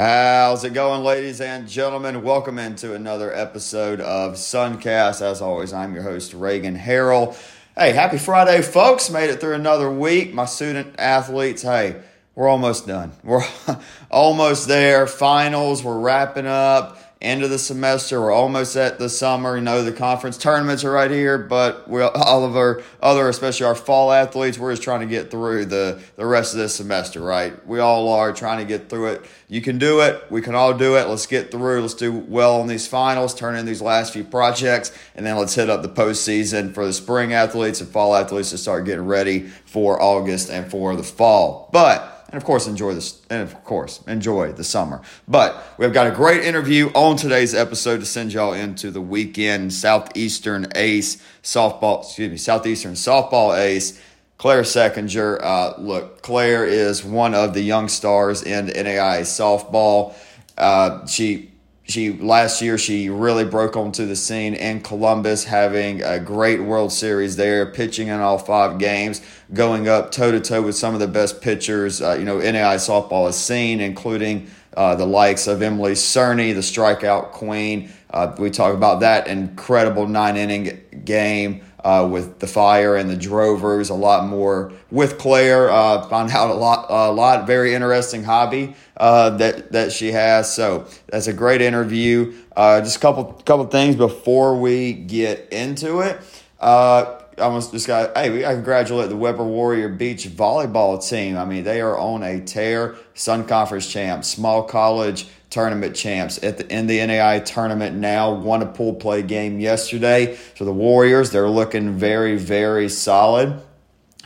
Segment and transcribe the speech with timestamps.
[0.00, 2.22] How's it going, ladies and gentlemen?
[2.22, 5.20] Welcome into another episode of Suncast.
[5.20, 7.36] As always, I'm your host, Reagan Harrell.
[7.76, 9.10] Hey, happy Friday, folks.
[9.10, 10.32] Made it through another week.
[10.32, 12.00] My student athletes, hey,
[12.34, 13.12] we're almost done.
[13.22, 13.44] We're
[14.10, 15.06] almost there.
[15.06, 18.20] Finals, we're wrapping up end of the semester.
[18.20, 19.56] We're almost at the summer.
[19.56, 23.66] You know, the conference tournaments are right here, but we all of our other, especially
[23.66, 27.20] our fall athletes, we're just trying to get through the, the rest of this semester,
[27.20, 27.66] right?
[27.66, 29.24] We all are trying to get through it.
[29.48, 30.24] You can do it.
[30.30, 31.08] We can all do it.
[31.08, 31.82] Let's get through.
[31.82, 35.54] Let's do well on these finals, turn in these last few projects, and then let's
[35.54, 39.48] hit up the postseason for the spring athletes and fall athletes to start getting ready
[39.66, 41.68] for August and for the fall.
[41.72, 45.02] But and of course enjoy this and of course enjoy the summer.
[45.28, 49.72] But we've got a great interview on today's episode to send y'all into the weekend.
[49.72, 54.00] Southeastern ace softball excuse me southeastern softball ace
[54.38, 55.42] claire sekinger.
[55.42, 60.14] Uh, look claire is one of the young stars in nai softball.
[60.56, 61.50] Uh, she
[61.90, 66.92] she last year she really broke onto the scene in Columbus, having a great World
[66.92, 69.20] Series there, pitching in all five games,
[69.52, 72.76] going up toe to toe with some of the best pitchers uh, you know NAI
[72.76, 77.90] softball has seen, including uh, the likes of Emily Cerny, the strikeout queen.
[78.10, 83.16] Uh, we talk about that incredible nine inning game uh, with the Fire and the
[83.16, 85.70] Drovers, a lot more with Claire.
[85.70, 90.54] Uh, found out a lot, a lot, very interesting hobby uh, that that she has.
[90.54, 92.34] So that's a great interview.
[92.54, 96.20] Uh, just a couple couple things before we get into it.
[96.60, 101.38] Uh, I almost just got hey, I congratulate the Webber Warrior Beach volleyball team.
[101.38, 102.96] I mean, they are on a tear.
[103.14, 108.34] Sun Conference champs, small college tournament champs at the in the NAI tournament now.
[108.34, 110.36] Won a pool play game yesterday.
[110.56, 113.62] So the Warriors, they're looking very, very solid.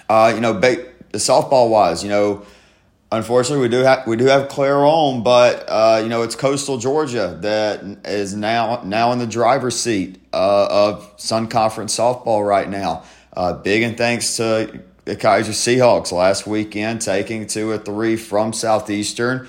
[0.08, 2.44] Uh, you know, ba- softball wise, you know,
[3.16, 6.78] unfortunately we do have we do have Claire on, but uh, you know it's Coastal
[6.78, 12.68] Georgia that is now now in the driver's seat uh, of Sun Conference softball right
[12.68, 13.04] now.
[13.32, 18.52] Uh, big and thanks to the Keiser Seahawks last weekend taking two or three from
[18.52, 19.48] Southeastern.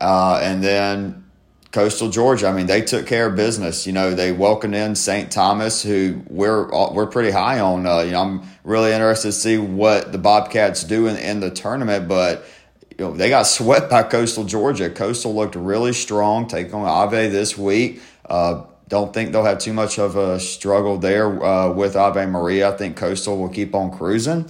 [0.00, 1.24] Uh, and then
[1.72, 3.86] Coastal Georgia, I mean, they took care of business.
[3.86, 5.30] You know, they welcomed in St.
[5.30, 7.84] Thomas, who we're we're pretty high on.
[7.84, 11.50] Uh, you know, I'm really interested to see what the Bobcats do in, in the
[11.50, 12.46] tournament, but
[12.98, 14.90] you know, they got swept by Coastal Georgia.
[14.90, 18.00] Coastal looked really strong, taking on Ave this week.
[18.28, 22.72] Uh, don't think they'll have too much of a struggle there uh, with Ave Maria.
[22.72, 24.48] I think Coastal will keep on cruising,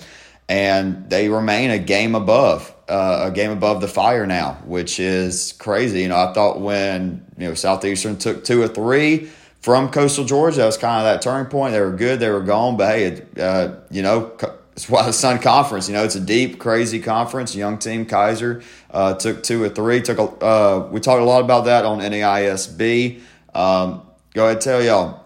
[0.49, 5.53] and they remain a game above uh, a game above the fire now, which is
[5.53, 6.03] crazy.
[6.03, 10.59] You know, I thought when you know Southeastern took two or three from Coastal Georgia,
[10.59, 11.73] that was kind of that turning point.
[11.73, 14.37] They were good, they were gone, but hey, uh, you know,
[14.75, 15.89] it's why the Sun Conference.
[15.89, 17.55] You know, it's a deep, crazy conference.
[17.55, 20.03] Young team Keiser uh, took two or three.
[20.03, 23.21] Took a, uh, we talked a lot about that on NAISB.
[23.55, 24.03] Um,
[24.35, 25.21] go ahead, tell y'all.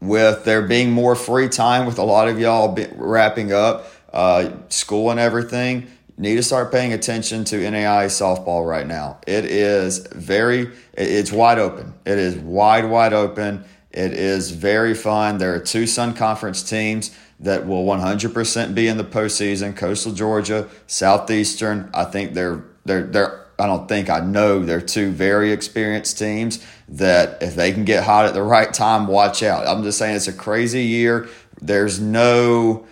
[0.00, 5.10] With there being more free time, with a lot of y'all wrapping up uh, school
[5.10, 9.18] and everything, need to start paying attention to NAI softball right now.
[9.26, 11.94] It is very, it's wide open.
[12.04, 13.64] It is wide, wide open.
[13.90, 15.38] It is very fun.
[15.38, 19.76] There are two Sun Conference teams that will 100% be in the postseason.
[19.76, 21.90] Coastal Georgia, Southeastern.
[21.92, 23.46] I think they're they're they're.
[23.58, 28.04] I don't think I know they're two very experienced teams that if they can get
[28.04, 29.66] hot at the right time, watch out.
[29.66, 31.28] I'm just saying it's a crazy year.
[31.60, 32.86] There's no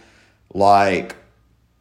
[0.54, 1.16] like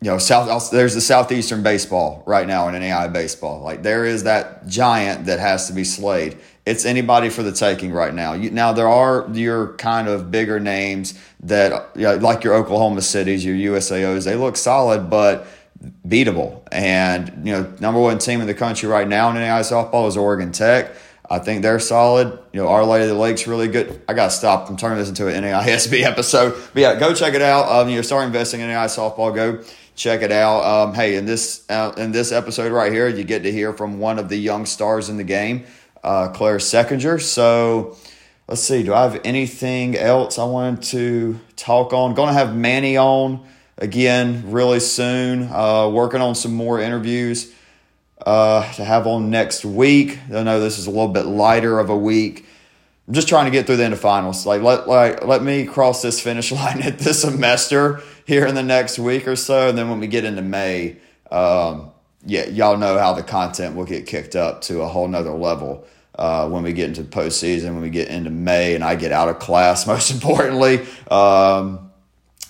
[0.03, 3.61] you know, South there's the southeastern baseball right now in NAI baseball.
[3.61, 6.37] Like there is that giant that has to be slayed.
[6.65, 8.33] It's anybody for the taking right now.
[8.33, 13.01] You, now there are your kind of bigger names that, you know, like your Oklahoma
[13.01, 14.23] cities, your USAOs.
[14.23, 15.45] They look solid, but
[16.07, 16.61] beatable.
[16.71, 20.17] And you know, number one team in the country right now in NAI softball is
[20.17, 20.91] Oregon Tech.
[21.29, 22.37] I think they're solid.
[22.51, 24.01] You know, Our Lady of the Lake's really good.
[24.07, 24.69] I got to stop.
[24.69, 26.53] I'm turning this into an NAISB episode.
[26.73, 27.69] But yeah, go check it out.
[27.69, 29.33] Um, you know, start investing in NAI softball.
[29.33, 29.63] Go
[29.95, 30.63] check it out.
[30.63, 33.99] Um, hey, in this uh, in this episode right here, you get to hear from
[33.99, 35.65] one of the young stars in the game,
[36.03, 37.21] uh, Claire Sekinger.
[37.21, 37.97] So
[38.47, 38.83] let's see.
[38.83, 42.13] Do I have anything else I wanted to talk on?
[42.13, 43.45] Going to have Manny on
[43.77, 45.49] again really soon.
[45.51, 47.53] Uh, working on some more interviews
[48.25, 50.19] uh, to have on next week.
[50.33, 52.45] I know this is a little bit lighter of a week.
[53.07, 54.45] I'm just trying to get through the end of finals.
[54.45, 58.63] Like let like let me cross this finish line at this semester here in the
[58.63, 60.97] next week or so, and then when we get into May,
[61.29, 61.91] um,
[62.25, 65.85] yeah, y'all know how the content will get kicked up to a whole nother level
[66.15, 69.29] uh, when we get into postseason, when we get into May, and I get out
[69.29, 69.87] of class.
[69.87, 71.91] Most importantly, um,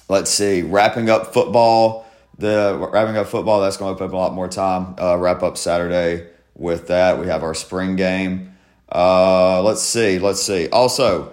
[0.09, 2.05] let's see, wrapping up football.
[2.37, 4.95] The wrapping up football that's going to open up a lot more time.
[4.99, 7.19] Uh, wrap up Saturday with that.
[7.19, 8.55] We have our spring game.
[8.91, 10.19] Uh, let's see.
[10.19, 10.67] Let's see.
[10.69, 11.31] Also,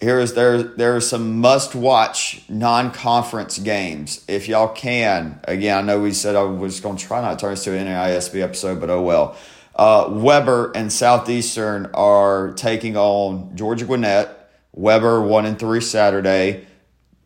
[0.00, 5.40] here is there there are some must watch non conference games if y'all can.
[5.44, 7.76] Again, I know we said I was going to try not to turn this to
[7.76, 9.36] an NAISB episode, but oh well.
[9.80, 14.50] Uh, Webber and Southeastern are taking on Georgia Gwinnett.
[14.74, 16.66] Webber one and three Saturday.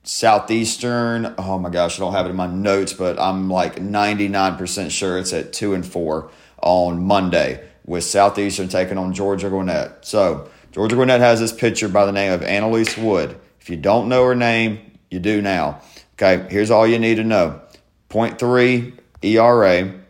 [0.04, 4.92] Southeastern, oh my gosh, I don't have it in my notes, but I'm like 99%
[4.92, 6.30] sure it's at two and four
[6.62, 10.06] on Monday with Southeastern taking on Georgia Gwinnett.
[10.06, 13.36] So Georgia Gwinnett has this pitcher by the name of Annalise Wood.
[13.60, 15.82] If you don't know her name, you do now.
[16.12, 17.60] Okay, here's all you need to know
[18.10, 20.03] 0.3 ERA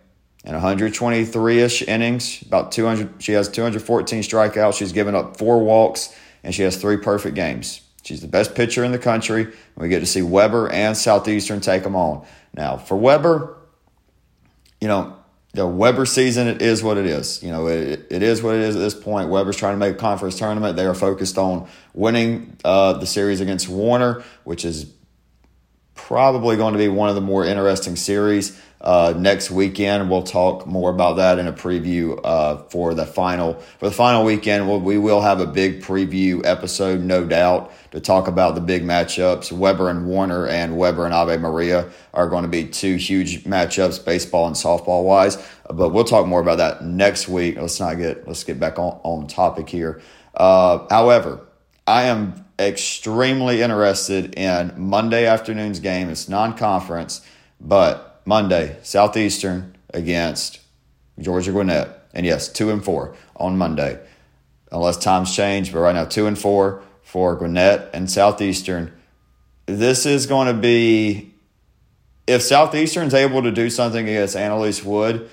[0.44, 3.22] and 123 ish innings, about 200.
[3.22, 4.78] She has 214 strikeouts.
[4.78, 7.80] She's given up four walks, and she has three perfect games.
[8.02, 9.48] She's the best pitcher in the country.
[9.76, 12.26] We get to see Webber and Southeastern take them on.
[12.52, 13.56] Now, for Webber,
[14.80, 15.16] you know,
[15.54, 17.42] the Webber season, it is what it is.
[17.42, 19.30] You know, it, it is what it is at this point.
[19.30, 20.76] Webber's trying to make a conference tournament.
[20.76, 24.92] They are focused on winning uh, the series against Warner, which is
[25.94, 28.60] probably going to be one of the more interesting series.
[28.84, 33.54] Uh, next weekend, we'll talk more about that in a preview uh, for the final
[33.78, 34.68] for the final weekend.
[34.68, 38.84] We'll, we will have a big preview episode, no doubt, to talk about the big
[38.84, 39.50] matchups.
[39.50, 44.04] Webber and Warner and Webber and Ave Maria are going to be two huge matchups,
[44.04, 45.42] baseball and softball wise.
[45.70, 47.56] But we'll talk more about that next week.
[47.56, 50.02] Let's not get let's get back on on topic here.
[50.34, 51.40] Uh, however,
[51.86, 56.10] I am extremely interested in Monday afternoon's game.
[56.10, 57.26] It's non conference,
[57.58, 60.60] but Monday, Southeastern against
[61.18, 62.08] Georgia Gwinnett.
[62.12, 63.98] And yes, two and four on Monday,
[64.70, 65.72] unless times change.
[65.72, 68.92] But right now, two and four for Gwinnett and Southeastern.
[69.66, 71.34] This is going to be
[72.26, 75.28] if Southeastern's able to do something against Annalise Wood,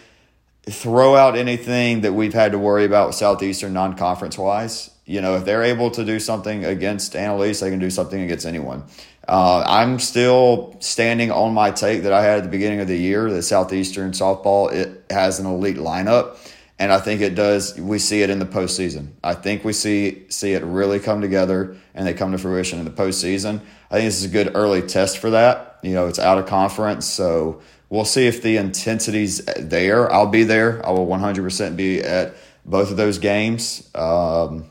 [0.70, 4.91] throw out anything that we've had to worry about Southeastern non conference wise.
[5.12, 8.46] You know, if they're able to do something against Annalise, they can do something against
[8.46, 8.86] anyone.
[9.28, 12.96] Uh, I'm still standing on my take that I had at the beginning of the
[12.96, 16.38] year that Southeastern softball it has an elite lineup,
[16.80, 17.78] and I think it does.
[17.78, 19.10] We see it in the postseason.
[19.22, 22.86] I think we see see it really come together, and they come to fruition in
[22.86, 23.60] the postseason.
[23.90, 25.80] I think this is a good early test for that.
[25.82, 30.10] You know, it's out of conference, so we'll see if the intensity's there.
[30.10, 30.86] I'll be there.
[30.86, 33.90] I will 100% be at both of those games.
[33.94, 34.70] Um,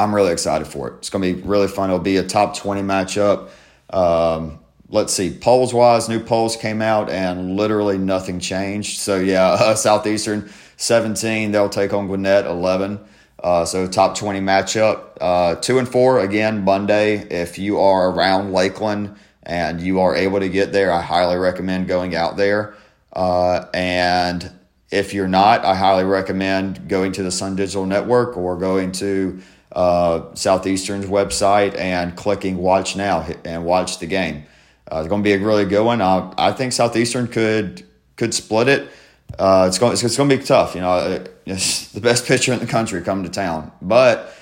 [0.00, 0.94] I'm really excited for it.
[0.98, 1.90] It's going to be really fun.
[1.90, 3.50] It'll be a top 20 matchup.
[3.90, 8.98] Um, let's see, polls wise, new polls came out and literally nothing changed.
[8.98, 12.98] So, yeah, uh, Southeastern 17, they'll take on Gwinnett 11.
[13.38, 15.18] Uh, so, top 20 matchup.
[15.20, 17.18] Uh, two and four, again, Monday.
[17.18, 21.88] If you are around Lakeland and you are able to get there, I highly recommend
[21.88, 22.74] going out there.
[23.12, 24.50] Uh, and
[24.90, 29.40] if you're not, I highly recommend going to the Sun Digital Network or going to
[29.72, 34.44] uh, Southeastern's website and clicking watch now and watch the game.
[34.90, 36.00] Uh, it's going to be a really good one.
[36.00, 37.86] Uh, I think Southeastern could
[38.16, 38.90] could split it.
[39.38, 40.74] Uh, it's going it's, going to be tough.
[40.74, 44.34] You know, uh, it's the best pitcher in the country coming to town, but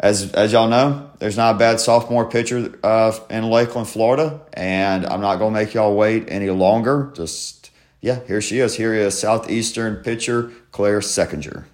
[0.00, 5.06] as as y'all know, there's not a bad sophomore pitcher uh, in Lakeland, Florida, and
[5.06, 7.10] I'm not going to make y'all wait any longer.
[7.14, 7.70] Just
[8.02, 8.76] yeah, here she is.
[8.76, 11.64] Here is Southeastern pitcher Claire Sekinger.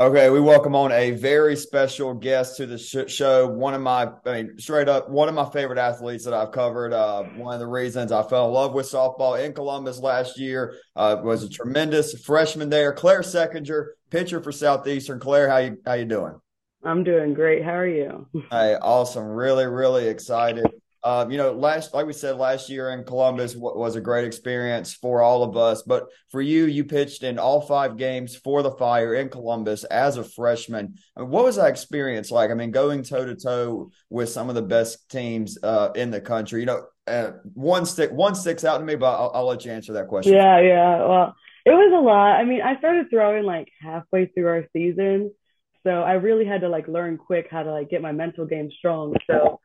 [0.00, 3.46] Okay, we welcome on a very special guest to the sh- show.
[3.46, 6.92] One of my, I mean, straight up, one of my favorite athletes that I've covered.
[6.92, 10.74] Uh, one of the reasons I fell in love with softball in Columbus last year
[10.96, 15.20] uh, was a tremendous freshman there, Claire Sekinger, pitcher for Southeastern.
[15.20, 16.40] Claire, how you how you doing?
[16.82, 17.64] I'm doing great.
[17.64, 18.26] How are you?
[18.50, 19.28] Hey, awesome.
[19.28, 20.66] Really, really excited
[21.04, 24.94] um, you know, last like we said last year in Columbus was a great experience
[24.94, 25.82] for all of us.
[25.82, 30.16] But for you, you pitched in all five games for the Fire in Columbus as
[30.16, 30.94] a freshman.
[31.14, 32.50] I mean, what was that experience like?
[32.50, 36.22] I mean, going toe to toe with some of the best teams uh, in the
[36.22, 36.60] country.
[36.60, 39.72] You know, uh, one stick one sticks out to me, but I'll, I'll let you
[39.72, 40.32] answer that question.
[40.32, 41.06] Yeah, yeah.
[41.06, 42.40] Well, it was a lot.
[42.40, 45.32] I mean, I started throwing like halfway through our season,
[45.82, 48.70] so I really had to like learn quick how to like get my mental game
[48.78, 49.14] strong.
[49.26, 49.60] So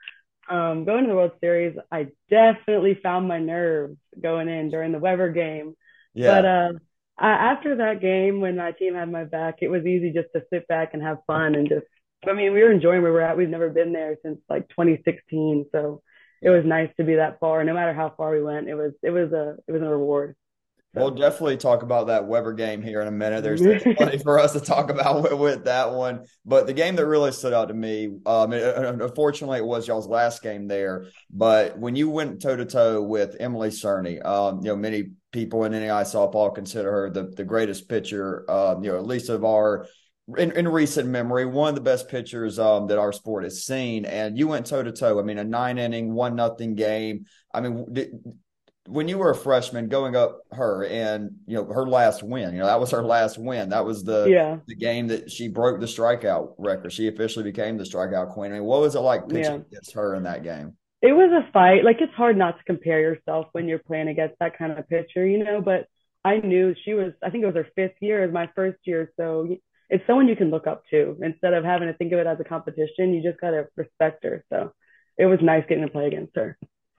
[0.49, 4.99] um, going to the World Series, I definitely found my nerves going in during the
[4.99, 5.75] Webber game.
[6.13, 6.35] Yeah.
[6.41, 6.71] But uh,
[7.17, 10.43] I, after that game, when my team had my back, it was easy just to
[10.51, 11.85] sit back and have fun and just.
[12.27, 13.37] I mean, we were enjoying where we're at.
[13.37, 16.01] We've never been there since like 2016, so
[16.41, 17.63] it was nice to be that far.
[17.63, 20.35] No matter how far we went, it was it was a it was a reward.
[20.95, 23.43] We'll definitely talk about that Webber game here in a minute.
[23.43, 23.61] There's
[23.97, 26.25] plenty for us to talk about with, with, that one.
[26.45, 30.07] But the game that really stood out to me, um, it, unfortunately, it was y'all's
[30.07, 31.05] last game there.
[31.29, 35.63] But when you went toe to toe with Emily Cerny, um, you know, many people
[35.63, 39.45] in NAIA softball consider her the, the greatest pitcher, um, you know, at least of
[39.45, 39.85] our
[40.37, 44.05] in, in recent memory, one of the best pitchers um, that our sport has seen.
[44.05, 45.19] And you went toe to toe.
[45.19, 47.25] I mean, a nine inning, one nothing game.
[47.53, 48.11] I mean, did,
[48.89, 52.59] when you were a freshman going up her and you know her last win you
[52.59, 53.69] know that was her last win.
[53.69, 54.57] That was the yeah.
[54.67, 56.91] the game that she broke the strikeout record.
[56.91, 58.51] She officially became the strikeout queen.
[58.51, 59.61] I mean what was it like pitching yeah.
[59.71, 60.75] against her in that game?
[61.01, 61.85] It was a fight.
[61.85, 65.25] Like it's hard not to compare yourself when you're playing against that kind of pitcher
[65.25, 65.85] you know but
[66.25, 69.11] i knew she was i think it was her fifth year my first year.
[69.17, 69.55] So
[69.89, 71.17] it's someone you can look up to.
[71.21, 74.23] Instead of having to think of it as a competition you just got to respect
[74.23, 74.43] her.
[74.49, 74.73] So
[75.17, 76.57] it was nice getting to play against her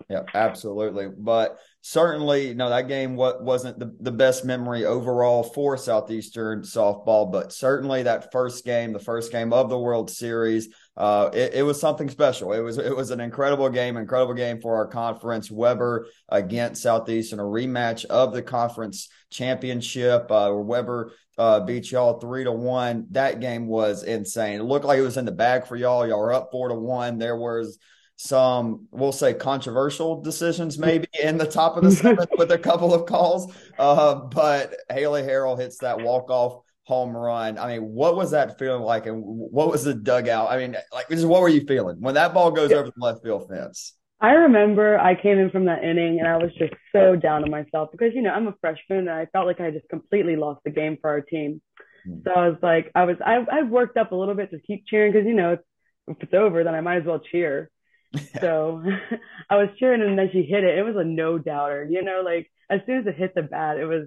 [0.08, 1.08] yeah, absolutely.
[1.08, 7.30] But certainly, know, that game what wasn't the, the best memory overall for Southeastern softball,
[7.30, 11.62] but certainly that first game, the first game of the World Series, uh, it, it,
[11.62, 12.52] was something special.
[12.52, 15.50] It was it was an incredible game, incredible game for our conference.
[15.50, 20.30] Webber against Southeastern, a rematch of the conference championship.
[20.30, 23.06] Uh, Webber uh, beat y'all three to one.
[23.12, 24.60] That game was insane.
[24.60, 26.06] It looked like it was in the bag for y'all.
[26.06, 27.18] Y'all were up four to one.
[27.18, 27.78] There was
[28.22, 32.92] some we'll say controversial decisions maybe in the top of the seventh with a couple
[32.92, 33.52] of calls.
[33.78, 37.56] Uh, but Haley Harrell hits that walk off home run.
[37.56, 40.50] I mean, what was that feeling like, and what was the dugout?
[40.50, 43.22] I mean, like, just what were you feeling when that ball goes over the left
[43.22, 43.94] field fence?
[44.20, 47.50] I remember I came in from that inning and I was just so down on
[47.50, 50.60] myself because you know I'm a freshman and I felt like I just completely lost
[50.62, 51.62] the game for our team.
[52.04, 52.18] Hmm.
[52.24, 54.84] So I was like, I was I I worked up a little bit to keep
[54.86, 55.56] cheering because you know
[56.06, 57.70] if it's over then I might as well cheer.
[58.40, 58.82] so
[59.50, 60.78] I was cheering and then she hit it.
[60.78, 63.78] It was a no doubter, you know, like as soon as it hit the bat,
[63.78, 64.06] it was,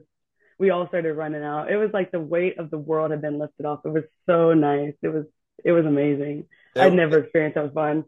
[0.60, 1.72] we all started running out.
[1.72, 3.82] It was like the weight of the world had been lifted off.
[3.86, 4.94] It was so nice.
[5.02, 5.26] It was,
[5.64, 6.46] it was amazing.
[6.76, 8.06] It, I'd never experienced that fun.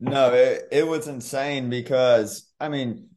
[0.00, 3.10] No, it, it was insane because, I mean,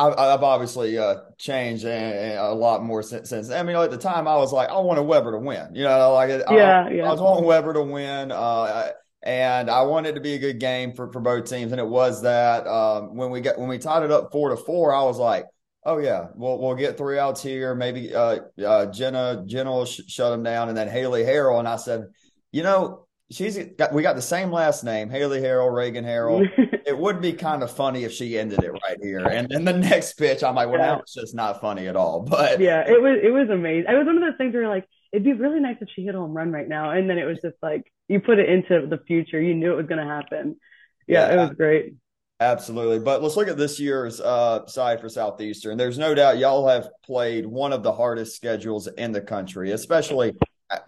[0.00, 3.50] I, have obviously uh, changed a lot more since, since.
[3.50, 5.74] I mean, at the time, I was like, I wanted Webber to win.
[5.74, 7.06] You know, like yeah, I, yeah.
[7.06, 8.32] I was wanting Webber to win.
[8.32, 8.90] Uh,
[9.22, 12.22] and I wanted to be a good game for, for both teams, and it was
[12.22, 12.66] that.
[12.66, 15.46] Um, when we got when we tied it up four to four, I was like,
[15.84, 17.74] "Oh yeah, we'll we'll get three outs here.
[17.74, 21.68] Maybe uh, uh, Jenna Jenna will sh- shut them down, and then Haley Harrell." And
[21.68, 22.06] I said,
[22.50, 26.46] "You know, she's got we got the same last name, Haley Harrell, Reagan Harrell.
[26.86, 29.20] it would be kind of funny if she ended it right here.
[29.20, 30.86] And then the next pitch, I'm like, well, yeah.
[30.86, 32.20] now it's just not funny at all.
[32.22, 33.90] But yeah, it was it was amazing.
[33.90, 36.14] It was one of those things where like it'd be really nice if she hit
[36.14, 36.90] a home run right now.
[36.90, 39.40] And then it was just like you put it into the future.
[39.40, 40.56] You knew it was going to happen.
[41.06, 41.94] Yeah, yeah, it was great.
[42.40, 43.00] Absolutely.
[43.00, 45.76] But let's look at this year's uh, side for Southeastern.
[45.76, 50.36] There's no doubt y'all have played one of the hardest schedules in the country, especially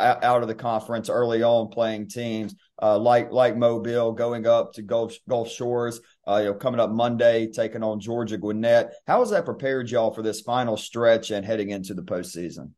[0.00, 4.82] out of the conference early on, playing teams uh, like like Mobile, going up to
[4.82, 6.00] Gulf Gulf Shores.
[6.26, 8.92] Uh, you know, coming up Monday, taking on Georgia Gwinnett.
[9.06, 12.70] How has that prepared y'all for this final stretch and heading into the postseason?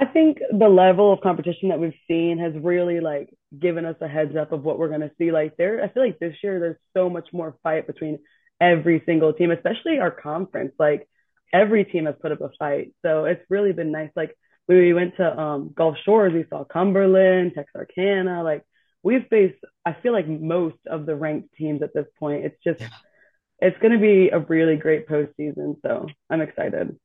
[0.00, 4.06] I think the level of competition that we've seen has really like given us a
[4.06, 5.32] heads up of what we're going to see.
[5.32, 8.20] Like there, I feel like this year there's so much more fight between
[8.60, 10.72] every single team, especially our conference.
[10.78, 11.08] Like
[11.52, 14.10] every team has put up a fight, so it's really been nice.
[14.14, 14.36] Like
[14.68, 18.44] we went to um, Gulf Shores, we saw Cumberland, Texarkana.
[18.44, 18.64] Like
[19.02, 22.44] we've faced, I feel like most of the ranked teams at this point.
[22.44, 22.82] It's just,
[23.58, 25.76] it's going to be a really great postseason.
[25.82, 26.96] So I'm excited.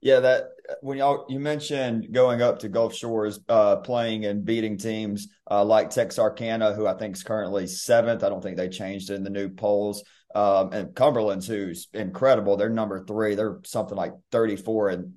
[0.00, 0.50] Yeah, that
[0.82, 5.64] when y'all you mentioned going up to Gulf Shores, uh, playing and beating teams uh,
[5.64, 8.22] like Texarkana, who I think is currently seventh.
[8.22, 10.04] I don't think they changed in the new polls.
[10.34, 12.56] Um, and Cumberland's who's incredible.
[12.56, 13.34] They're number three.
[13.34, 15.14] They're something like thirty four and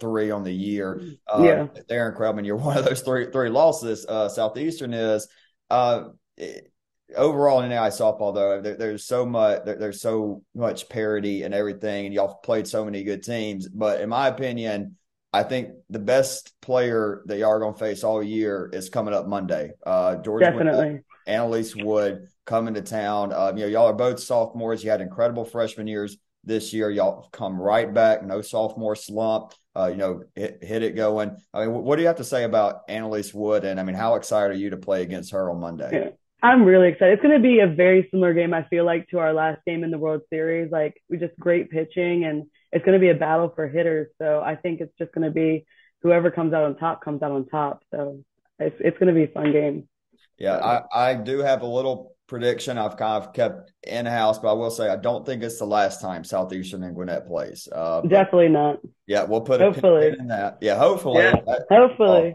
[0.00, 1.02] three on the year.
[1.26, 2.38] Uh, yeah, they're incredible.
[2.38, 4.06] And you're one of those three three losses.
[4.08, 5.26] Uh, Southeastern is.
[5.68, 6.04] Uh,
[6.36, 6.71] it,
[7.16, 11.54] overall in AI softball though there, there's so much there, there's so much parity and
[11.54, 14.96] everything and y'all played so many good teams but in my opinion
[15.32, 19.14] i think the best player that y'all are going to face all year is coming
[19.14, 23.92] up monday uh george definitely annalise wood coming to town um, you know y'all are
[23.92, 28.96] both sophomores you had incredible freshman years this year y'all come right back no sophomore
[28.96, 31.34] slump uh, you know, hit, hit, it going.
[31.54, 33.64] I mean, what do you have to say about Annalise Wood?
[33.64, 35.90] And I mean, how excited are you to play against her on Monday?
[35.92, 36.10] Yeah.
[36.42, 37.14] I'm really excited.
[37.14, 39.84] It's going to be a very similar game, I feel like, to our last game
[39.84, 40.72] in the World Series.
[40.72, 44.08] Like, we just great pitching, and it's going to be a battle for hitters.
[44.20, 45.64] So I think it's just going to be
[46.02, 47.84] whoever comes out on top comes out on top.
[47.92, 48.24] So
[48.58, 49.88] it's it's going to be a fun game.
[50.36, 54.48] Yeah, I, I do have a little prediction I've kind of kept in house, but
[54.48, 57.68] I will say I don't think it's the last time Southeastern and Gwinnett plays.
[57.70, 58.80] Uh, Definitely not.
[59.06, 60.16] Yeah, we'll put hopefully.
[60.18, 60.58] in that.
[60.60, 61.22] Yeah, hopefully.
[61.22, 61.36] Yeah,
[61.70, 62.34] hopefully.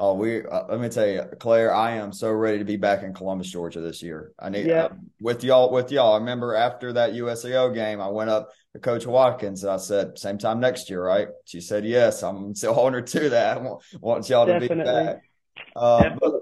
[0.00, 3.02] Oh, we uh, let me tell you, Claire, I am so ready to be back
[3.02, 4.32] in Columbus, Georgia this year.
[4.38, 4.88] I need Yeah, uh,
[5.20, 6.14] with y'all with y'all.
[6.14, 10.16] I remember after that USAO game, I went up to Coach Watkins and I said,
[10.16, 13.56] "Same time next year, right?" She said, "Yes." I'm still holding her to that.
[13.56, 15.22] I want, want y'all to be back.
[15.74, 16.37] Uh, but Definitely.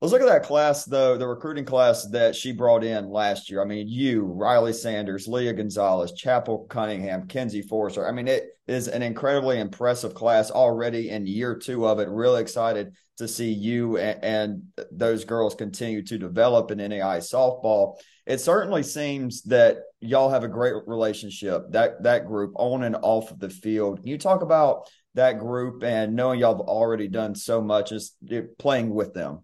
[0.00, 3.60] Let's look at that class, though, the recruiting class that she brought in last year.
[3.60, 8.06] I mean, you, Riley Sanders, Leah Gonzalez, Chapel Cunningham, Kenzie Forrester.
[8.06, 12.08] I mean, it is an incredibly impressive class already in year two of it.
[12.08, 14.62] Really excited to see you and, and
[14.92, 17.98] those girls continue to develop in NAI softball.
[18.24, 23.32] It certainly seems that y'all have a great relationship, that that group on and off
[23.32, 23.98] of the field.
[23.98, 28.12] Can you talk about that group and knowing y'all have already done so much as
[28.58, 29.40] playing with them?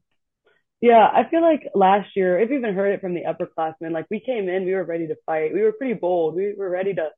[0.84, 4.04] Yeah, I feel like last year, if you even heard it from the upperclassmen, like
[4.10, 5.54] we came in, we were ready to fight.
[5.54, 6.34] We were pretty bold.
[6.34, 7.08] We were ready to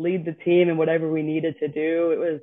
[0.00, 2.10] lead the team in whatever we needed to do.
[2.10, 2.40] It was,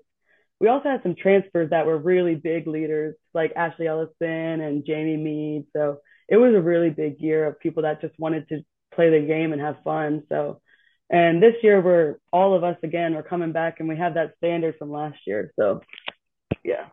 [0.62, 5.18] we also had some transfers that were really big leaders, like Ashley Ellison and Jamie
[5.18, 5.66] Mead.
[5.76, 5.98] So
[6.30, 8.62] it was a really big year of people that just wanted to
[8.96, 10.24] play the game and have fun.
[10.30, 10.62] So,
[11.10, 14.36] and this year we're all of us again, we're coming back and we have that
[14.38, 15.52] standard from last year.
[15.60, 15.82] So,
[16.64, 16.86] yeah.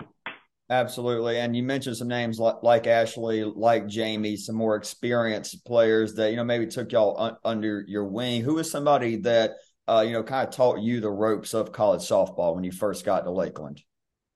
[0.68, 1.38] Absolutely.
[1.38, 6.30] And you mentioned some names like, like Ashley, like Jamie, some more experienced players that,
[6.30, 8.42] you know, maybe took y'all un- under your wing.
[8.42, 9.52] Who is somebody that,
[9.86, 13.04] uh, you know, kind of taught you the ropes of college softball when you first
[13.04, 13.80] got to Lakeland?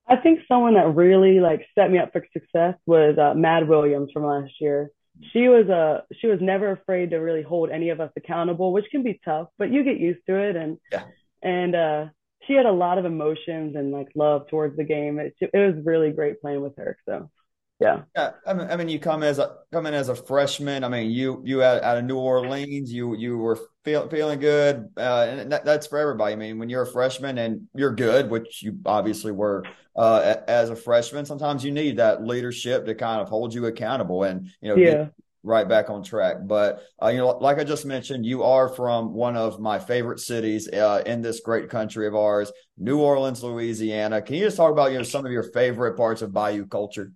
[0.07, 4.11] I think someone that really like set me up for success was uh, Mad Williams
[4.13, 4.91] from last year.
[5.33, 8.73] She was a uh, she was never afraid to really hold any of us accountable,
[8.73, 10.57] which can be tough, but you get used to it.
[10.57, 11.05] And yeah.
[11.43, 12.07] and uh,
[12.51, 15.21] she had a lot of emotions and like love towards the game.
[15.21, 16.97] It, it was really great playing with her.
[17.07, 17.31] So
[17.79, 18.03] yeah.
[18.17, 20.83] Yeah, I mean, I mean, you come as a come in as a freshman.
[20.83, 24.91] I mean, you you out, out of New Orleans, you you were feel, feeling good,
[24.97, 26.33] uh, and that, that's for everybody.
[26.33, 29.65] I mean, when you're a freshman and you're good, which you obviously were
[29.97, 34.25] uh, as a freshman, sometimes you need that leadership to kind of hold you accountable
[34.25, 35.07] and you know yeah
[35.43, 36.37] right back on track.
[36.47, 40.21] But uh, you know, like I just mentioned, you are from one of my favorite
[40.21, 44.23] cities uh, in this great country of ours, New Orleans, Louisiana.
[44.23, 47.13] Can you just talk about you know some of your favorite parts of Bayou culture?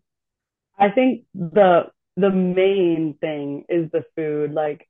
[0.78, 1.84] I think the
[2.16, 4.52] the main thing is the food.
[4.52, 4.88] Like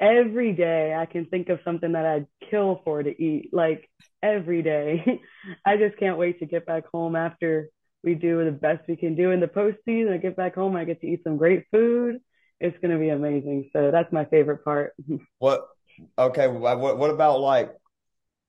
[0.00, 3.50] every day, I can think of something that I'd kill for to eat.
[3.52, 3.88] Like
[4.22, 5.20] every day,
[5.64, 7.70] I just can't wait to get back home after
[8.04, 10.12] we do the best we can do in the postseason.
[10.12, 12.20] I get back home, I get to eat some great food
[12.60, 13.70] it's going to be amazing.
[13.72, 14.94] So that's my favorite part.
[15.38, 15.66] What?
[16.16, 16.46] Okay.
[16.48, 17.72] What, what about like,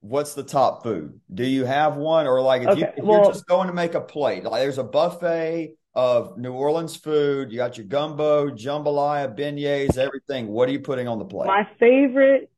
[0.01, 1.19] what's the top food?
[1.33, 2.27] Do you have one?
[2.27, 4.61] Or like, if, okay, you, if well, you're just going to make a plate, like
[4.61, 10.47] there's a buffet of New Orleans food, you got your gumbo, jambalaya, beignets, everything.
[10.47, 11.47] What are you putting on the plate?
[11.47, 12.51] My favorite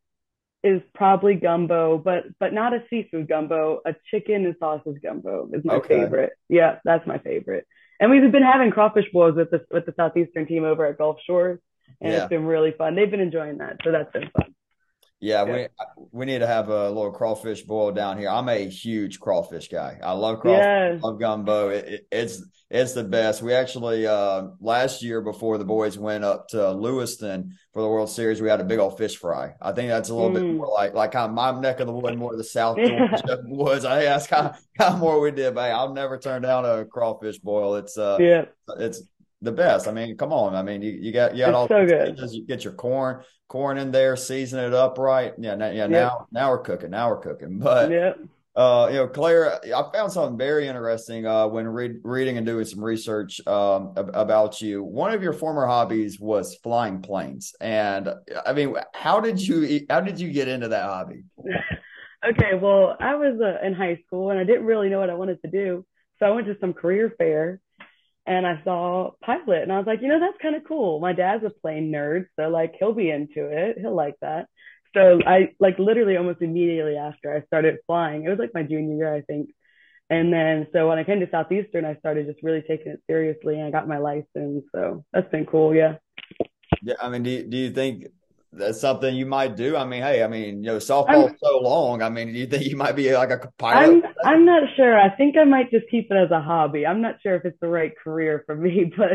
[0.64, 3.82] is probably gumbo, but but not a seafood gumbo.
[3.86, 6.02] A chicken and sausage gumbo is my okay.
[6.02, 6.34] favorite.
[6.50, 7.66] Yeah, that's my favorite.
[8.02, 11.18] And we've been having crawfish boils with the with the southeastern team over at Gulf
[11.26, 11.60] Shores,
[12.02, 12.22] and yeah.
[12.22, 12.96] it's been really fun.
[12.96, 14.56] They've been enjoying that, so that's been fun.
[15.22, 15.68] Yeah, yeah, we
[16.12, 18.30] we need to have a little crawfish boil down here.
[18.30, 20.00] I'm a huge crawfish guy.
[20.04, 20.64] I love crawfish.
[20.64, 21.00] Yes.
[21.04, 21.70] I love gumbo.
[21.70, 23.42] It, it, it's it's the best.
[23.42, 28.10] We actually uh, last year before the boys went up to Lewiston for the World
[28.10, 29.54] Series, we had a big old fish fry.
[29.62, 30.34] I think that's a little mm.
[30.34, 33.16] bit more like like kind of my neck of the wood, more the South yeah.
[33.46, 33.86] woods.
[33.86, 35.56] I that's kind of, kind of more we did.
[35.56, 37.76] But hey, I'll never turn down a crawfish boil.
[37.76, 38.46] It's uh, yeah,
[38.78, 39.04] it's
[39.42, 39.88] the best.
[39.88, 40.56] I mean, come on.
[40.56, 42.20] I mean, you, you got you got it's all so good.
[42.32, 45.34] You get your corn corn in there, season it up right.
[45.38, 45.82] Yeah, now, yeah.
[45.82, 45.90] Yep.
[45.90, 46.92] Now now we're cooking.
[46.92, 47.60] Now we're cooking.
[47.60, 48.14] But yeah.
[48.54, 52.66] Uh, you know, Claire, I found something very interesting uh, when re- reading and doing
[52.66, 54.84] some research um, ab- about you.
[54.84, 58.10] One of your former hobbies was flying planes, and
[58.46, 61.24] I mean, how did you how did you get into that hobby?
[62.30, 65.16] okay, well, I was uh, in high school and I didn't really know what I
[65.16, 65.86] wanted to do,
[66.20, 67.62] so I went to some career fair
[68.26, 71.00] and I saw pilot, and I was like, you know, that's kind of cool.
[71.00, 73.78] My dad's a plane nerd, so like he'll be into it.
[73.80, 74.48] He'll like that.
[74.94, 78.96] So I like literally almost immediately after I started flying, it was like my junior
[78.96, 79.52] year, I think.
[80.10, 83.56] And then so when I came to Southeastern, I started just really taking it seriously
[83.56, 84.66] and I got my license.
[84.76, 85.74] So that's been cool.
[85.74, 85.96] Yeah.
[86.82, 86.96] Yeah.
[87.02, 88.08] I mean, do you, do you think
[88.54, 89.76] that's something you might do?
[89.78, 92.02] I mean, hey, I mean, you know, softball's so long.
[92.02, 94.04] I mean, do you think you might be like a pilot?
[94.04, 94.98] I'm, I'm not sure.
[94.98, 96.86] I think I might just keep it as a hobby.
[96.86, 99.12] I'm not sure if it's the right career for me, but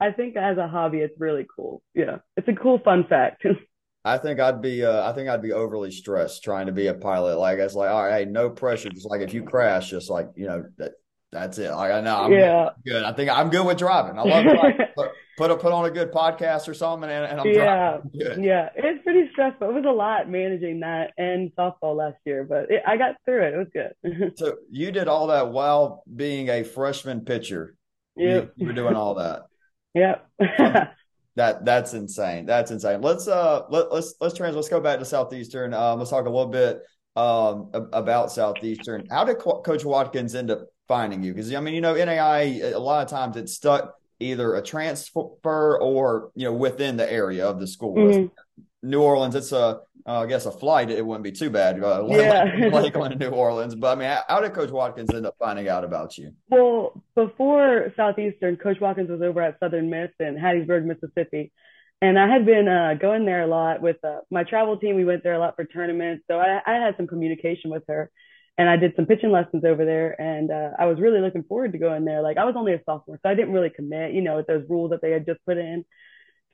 [0.00, 1.82] I think as a hobby, it's really cool.
[1.94, 2.18] Yeah.
[2.36, 3.44] It's a cool fun fact.
[4.06, 6.94] I think I'd be uh, I think I'd be overly stressed trying to be a
[6.94, 7.38] pilot.
[7.38, 8.90] Like it's like, all right, hey, no pressure.
[8.90, 10.92] Just like if you crash, just like you know that
[11.34, 11.70] that's it.
[11.70, 12.70] Like I know I'm yeah.
[12.86, 13.02] good.
[13.04, 14.18] I think I'm good with driving.
[14.18, 14.86] I love driving.
[14.96, 18.42] put, put a, put on a good podcast or something, and, and I'm yeah good.
[18.42, 18.70] yeah.
[18.74, 19.68] It's pretty stressful.
[19.68, 23.42] It was a lot managing that and softball last year, but it, I got through
[23.48, 23.54] it.
[23.54, 24.32] It was good.
[24.38, 27.76] so you did all that while being a freshman pitcher
[28.16, 28.44] Yep.
[28.44, 29.42] You, you were doing all that.
[29.96, 30.28] Yep.
[31.36, 32.46] That that's insane.
[32.46, 33.00] That's insane.
[33.00, 34.56] Let's uh let, let's let's trans.
[34.56, 35.72] Let's go back to Southeastern.
[35.72, 36.82] Um, let's talk a little bit
[37.14, 39.06] um about Southeastern.
[39.08, 41.32] How did Coach Watkins end up finding you?
[41.32, 45.78] Because I mean, you know, NAI a lot of times it's stuck either a transfer
[45.80, 47.96] or you know within the area of the school.
[47.96, 48.60] Mm-hmm.
[48.82, 51.82] New Orleans, it's a uh, I guess a flight, it wouldn't be too bad.
[51.82, 52.68] Uh, yeah.
[52.70, 53.74] Lakeland to New Orleans.
[53.74, 56.32] But I mean, how did Coach Watkins end up finding out about you?
[56.50, 61.52] Well, before Southeastern, Coach Watkins was over at Southern Miss in Hattiesburg, Mississippi.
[62.02, 64.96] And I had been uh, going there a lot with uh, my travel team.
[64.96, 66.24] We went there a lot for tournaments.
[66.30, 68.10] So I, I, had some communication with her.
[68.56, 70.20] And I did some pitching lessons over there.
[70.20, 72.22] And uh, I was really looking forward to going there.
[72.22, 74.64] Like I was only a sophomore, so I didn't really commit, you know, with those
[74.68, 75.84] rules that they had just put in.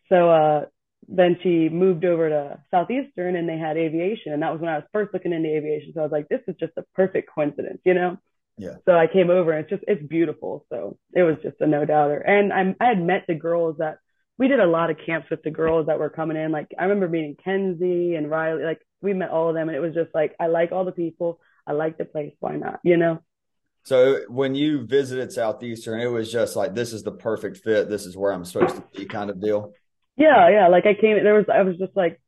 [0.09, 0.65] So uh,
[1.09, 4.33] then she moved over to Southeastern and they had aviation.
[4.33, 5.93] And that was when I was first looking into aviation.
[5.95, 8.19] So I was like, this is just a perfect coincidence, you know?
[8.57, 8.77] Yeah.
[8.85, 10.67] So I came over and it's just, it's beautiful.
[10.71, 12.19] So it was just a no doubter.
[12.19, 13.99] And I'm, I had met the girls that
[14.37, 16.53] we did a lot of camps with the girls that were coming in.
[16.53, 19.81] Like I remember meeting Kenzie and Riley, like we met all of them and it
[19.81, 21.41] was just like, I like all the people.
[21.71, 22.35] I like the place.
[22.41, 22.81] Why not?
[22.83, 23.21] You know?
[23.85, 27.89] So when you visited Southeastern, it was just like, this is the perfect fit.
[27.89, 29.73] This is where I'm supposed to be kind of deal.
[30.17, 30.67] Yeah, yeah.
[30.67, 32.21] Like I came, there was, I was just like,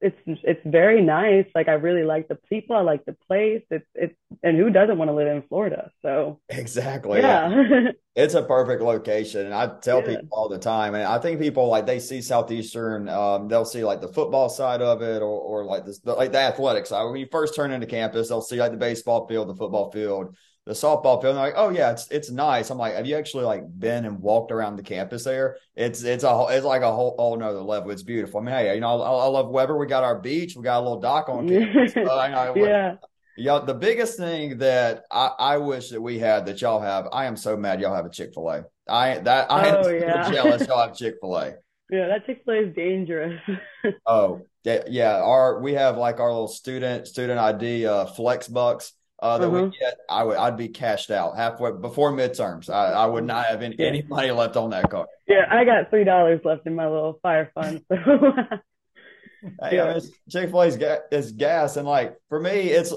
[0.00, 1.46] it's it's very nice.
[1.54, 2.76] Like I really like the people.
[2.76, 3.62] I like the place.
[3.70, 5.90] It's it's and who doesn't want to live in Florida?
[6.02, 7.20] So exactly.
[7.26, 7.92] Yeah.
[8.14, 9.46] it's a perfect location.
[9.46, 10.16] And I tell yeah.
[10.16, 13.84] people all the time, and I think people like they see Southeastern, um, they'll see
[13.84, 17.04] like the football side of it or or like this like the athletics side.
[17.04, 20.36] When you first turn into campus, they'll see like the baseball field, the football field
[20.66, 21.36] the softball field.
[21.36, 22.70] And they're like, oh yeah, it's it's nice.
[22.70, 25.56] I'm like, have you actually like been and walked around the campus there?
[25.76, 27.92] It's it's a it's like a whole all another level.
[27.92, 28.40] It's beautiful.
[28.40, 29.78] I mean, hey, you know, I, I love Webber.
[29.78, 30.56] We got our beach.
[30.56, 31.94] We got a little dock on campus.
[31.96, 32.96] yeah.
[33.38, 37.26] Yeah, the biggest thing that I, I wish that we had that y'all have, I
[37.26, 38.64] am so mad y'all have a Chick Fil A.
[38.88, 40.30] I that I am oh, yeah.
[40.32, 41.54] jealous y'all have Chick Fil A.
[41.90, 43.38] Yeah, that Chick Fil A is dangerous.
[44.06, 45.16] oh yeah, yeah.
[45.16, 49.64] Our we have like our little student student ID uh, flex bucks uh, that uh-huh.
[49.64, 52.68] we get, I would I'd be cashed out halfway before midterms.
[52.68, 53.86] I, I would not have any, yeah.
[53.86, 55.08] any money left on that card.
[55.26, 57.82] Yeah, I got three dollars left in my little fire fund.
[57.88, 57.96] So.
[59.62, 59.98] hey, yeah.
[60.30, 62.92] Chick Fil A's ga- is gas, and like for me, it's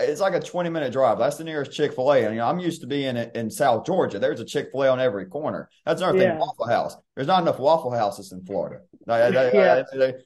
[0.00, 1.18] it's like a 20 minute drive.
[1.18, 2.24] That's the nearest Chick fil A.
[2.24, 4.18] And, you know, I'm used to being in, in South Georgia.
[4.18, 5.68] There's a Chick fil A on every corner.
[5.86, 6.30] That's another yeah.
[6.30, 6.96] thing, Waffle House.
[7.14, 8.80] There's not enough Waffle Houses in Florida.
[9.06, 9.82] yeah.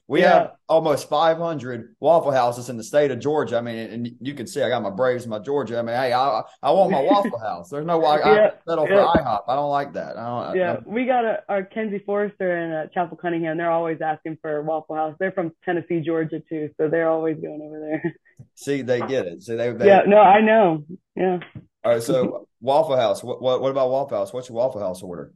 [0.07, 0.33] we yeah.
[0.33, 3.57] have almost 500 Waffle Houses in the state of Georgia.
[3.57, 5.79] I mean, and you can see I got my Braves, my Georgia.
[5.79, 7.69] I mean, hey, I, I want my Waffle House.
[7.69, 8.47] There's no I, yeah.
[8.47, 9.41] I settle for IHOP.
[9.47, 10.17] I don't like that.
[10.17, 13.57] I don't, yeah, I, we got a, our Kenzie Forrester and uh, Chapel Cunningham.
[13.57, 15.15] They're always asking for Waffle House.
[15.19, 18.15] They're from Tennessee, Georgia too, so they're always going over there.
[18.55, 19.43] See, they get it.
[19.43, 20.03] See, they, they yeah.
[20.07, 20.85] No, I know.
[21.15, 21.39] Yeah.
[21.83, 22.01] All right.
[22.01, 23.23] So Waffle House.
[23.23, 24.33] What, what what about Waffle House?
[24.33, 25.33] What's your Waffle House order?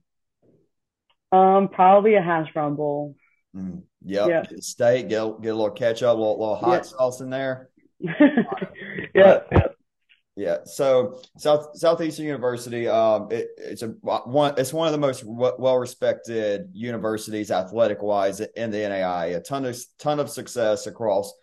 [1.31, 3.15] Um, probably a hash brown bowl.
[3.55, 4.29] Mm, yep.
[4.29, 4.43] Yeah.
[4.49, 5.09] Get steak.
[5.09, 6.81] Get a, get a little ketchup, a little, little hot yeah.
[6.81, 7.69] sauce in there.
[7.99, 9.39] yeah.
[9.51, 9.67] yeah.
[10.39, 10.57] Yeah.
[10.63, 14.53] So South Southeastern University, um, it, it's a one.
[14.57, 19.25] It's one of the most well respected universities, athletic wise, in the NAI.
[19.25, 21.33] A ton of ton of success across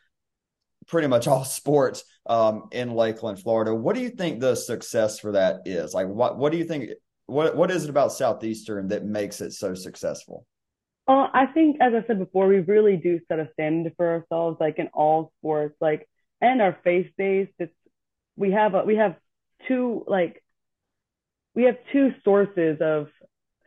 [0.88, 3.74] pretty much all sports um, in Lakeland, Florida.
[3.74, 5.94] What do you think the success for that is?
[5.94, 6.90] Like, what what do you think?
[7.26, 10.46] What what is it about Southeastern that makes it so successful?
[11.08, 14.58] Uh, I think, as I said before, we really do set a standard for ourselves,
[14.60, 16.08] like in all sports, like
[16.40, 17.52] and our faith based.
[17.58, 17.72] It's
[18.36, 19.16] we have a, we have
[19.68, 20.42] two like
[21.54, 23.08] we have two sources of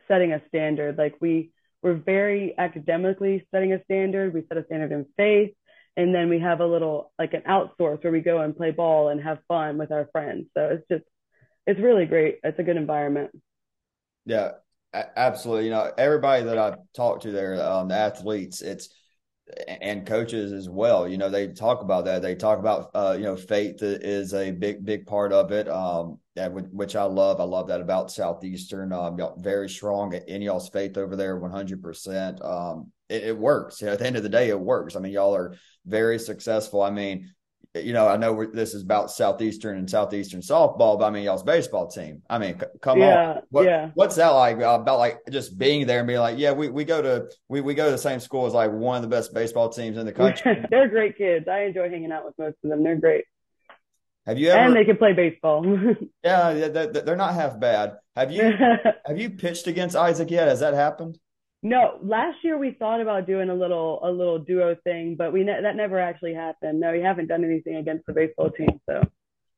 [0.06, 0.98] setting a standard.
[0.98, 1.52] Like we
[1.82, 4.34] we're very academically setting a standard.
[4.34, 5.54] We set a standard in faith,
[5.96, 9.08] and then we have a little like an outsource where we go and play ball
[9.08, 10.46] and have fun with our friends.
[10.56, 11.04] So it's just
[11.66, 12.38] it's really great.
[12.42, 13.30] It's a good environment.
[14.24, 14.52] Yeah,
[14.94, 15.64] absolutely.
[15.64, 18.88] You know, everybody that I've talked to there, um, the athletes, it's
[19.66, 21.08] and coaches as well.
[21.08, 22.22] You know, they talk about that.
[22.22, 25.68] They talk about uh, you know, faith is a big big part of it.
[25.68, 26.18] Um,
[26.72, 27.40] which I love.
[27.40, 28.92] I love that about Southeastern.
[28.92, 32.40] Um, very strong in y'all's faith over there, one hundred percent.
[32.42, 33.80] Um, it, it works.
[33.80, 34.96] You know, at the end of the day, it works.
[34.96, 36.82] I mean, y'all are very successful.
[36.82, 37.32] I mean,
[37.74, 41.44] you know, I know this is about Southeastern and Southeastern softball, but I mean, y'all's
[41.44, 42.22] baseball team.
[42.28, 43.42] I mean, c- come yeah, on.
[43.50, 43.90] What, yeah.
[43.94, 46.84] What's that like uh, about like just being there and being like, yeah, we, we
[46.84, 49.32] go to, we, we go to the same school as like one of the best
[49.32, 50.64] baseball teams in the country.
[50.70, 51.46] they're great kids.
[51.46, 52.82] I enjoy hanging out with most of them.
[52.82, 53.24] They're great.
[54.26, 55.64] Have you ever, and they can play baseball.
[56.24, 57.96] yeah, they're not half bad.
[58.16, 58.52] Have you,
[59.06, 60.48] have you pitched against Isaac yet?
[60.48, 61.18] Has that happened?
[61.62, 65.44] No, last year we thought about doing a little a little duo thing, but we
[65.44, 66.80] ne- that never actually happened.
[66.80, 68.80] No, we haven't done anything against the baseball team.
[68.88, 69.02] So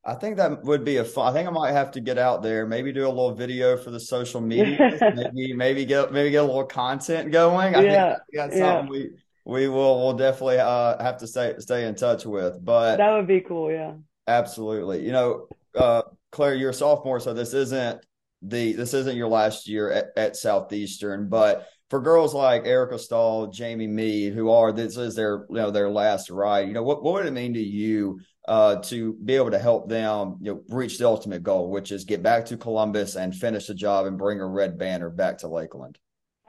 [0.04, 1.28] I think that would be a fun.
[1.28, 3.92] I think I might have to get out there, maybe do a little video for
[3.92, 4.80] the social media,
[5.14, 7.76] maybe maybe get maybe get a little content going.
[7.76, 8.86] I Yeah, think that's yeah.
[8.88, 9.10] we
[9.44, 12.64] we will will definitely uh, have to stay stay in touch with.
[12.64, 13.94] But That would be cool, yeah.
[14.26, 18.04] absolutely, you know, uh, Claire, you're a sophomore, so this isn't
[18.42, 23.48] the this isn't your last year at, at Southeastern, but for girls like Erica Stahl,
[23.48, 27.02] Jamie Mead, who are this is their you know their last ride, you know, what
[27.02, 28.18] what would it mean to you?
[28.48, 32.04] uh, to be able to help them you know, reach the ultimate goal, which is
[32.04, 35.48] get back to Columbus and finish the job and bring a red banner back to
[35.48, 35.98] Lakeland.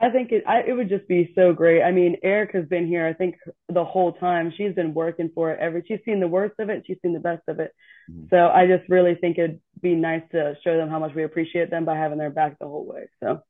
[0.00, 1.82] I think it I, it would just be so great.
[1.82, 3.36] I mean, Erica's been here, I think,
[3.68, 4.52] the whole time.
[4.56, 7.20] She's been working for it every she's seen the worst of it, she's seen the
[7.20, 7.70] best of it.
[8.10, 8.28] Mhm.
[8.28, 11.70] So I just really think it'd be nice to show them how much we appreciate
[11.70, 13.08] them by having their back the whole way.
[13.22, 13.40] So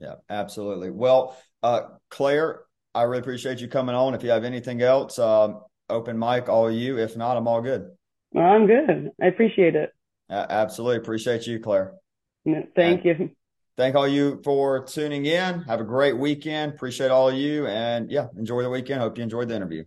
[0.00, 0.90] Yeah, absolutely.
[0.90, 2.62] Well, uh, Claire,
[2.94, 4.14] I really appreciate you coming on.
[4.14, 6.98] If you have anything else, um, open mic, all of you.
[6.98, 7.90] If not, I'm all good.
[8.32, 9.10] well, I'm good.
[9.22, 9.90] I appreciate it.
[10.28, 11.94] Uh, absolutely appreciate you, Claire.
[12.74, 13.30] Thank you.
[13.76, 15.62] Thank all you for tuning in.
[15.62, 16.72] Have a great weekend.
[16.74, 17.66] Appreciate all of you.
[17.66, 19.00] And yeah, enjoy the weekend.
[19.00, 19.84] Hope you enjoyed the interview.